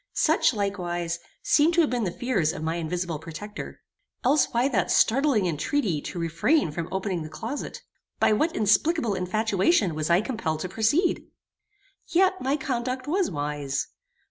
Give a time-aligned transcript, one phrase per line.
[0.15, 3.83] Such, likewise, seem to have been the fears of my invisible protector.
[4.23, 7.83] Else why that startling intreaty to refrain from opening the closet?
[8.19, 11.27] By what inexplicable infatuation was I compelled to proceed?
[12.07, 13.89] Yet my conduct was wise.